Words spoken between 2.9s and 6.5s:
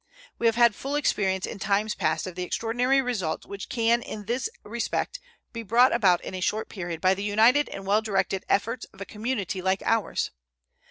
results which can in this respect be brought about in a